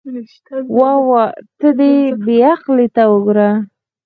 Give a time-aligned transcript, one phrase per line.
[0.77, 1.29] واه واه،
[1.59, 1.93] ته دې
[2.25, 3.49] بې عقلۍ ته وګوره.